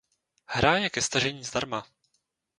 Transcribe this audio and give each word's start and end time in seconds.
Hra 0.55 0.77
je 0.77 0.89
ke 0.89 1.01
stažení 1.01 1.43
zdarma. 1.43 1.85